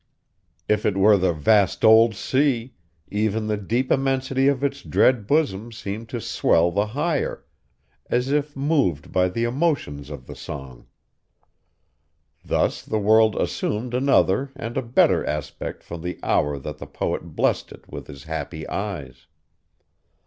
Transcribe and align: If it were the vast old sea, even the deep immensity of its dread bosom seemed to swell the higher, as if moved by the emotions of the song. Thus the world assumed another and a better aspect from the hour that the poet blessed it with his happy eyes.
If 0.67 0.83
it 0.83 0.97
were 0.97 1.15
the 1.15 1.31
vast 1.31 1.85
old 1.85 2.15
sea, 2.15 2.73
even 3.11 3.45
the 3.45 3.55
deep 3.55 3.91
immensity 3.91 4.47
of 4.47 4.63
its 4.63 4.81
dread 4.81 5.27
bosom 5.27 5.71
seemed 5.71 6.09
to 6.09 6.19
swell 6.19 6.71
the 6.71 6.87
higher, 6.97 7.45
as 8.09 8.31
if 8.31 8.55
moved 8.55 9.11
by 9.11 9.29
the 9.29 9.43
emotions 9.43 10.09
of 10.09 10.25
the 10.25 10.35
song. 10.35 10.87
Thus 12.43 12.81
the 12.81 12.97
world 12.97 13.35
assumed 13.35 13.93
another 13.93 14.49
and 14.55 14.75
a 14.75 14.81
better 14.81 15.23
aspect 15.23 15.83
from 15.83 16.01
the 16.01 16.17
hour 16.23 16.57
that 16.57 16.79
the 16.79 16.87
poet 16.87 17.35
blessed 17.35 17.71
it 17.71 17.87
with 17.87 18.07
his 18.07 18.23
happy 18.23 18.67
eyes. 18.69 19.27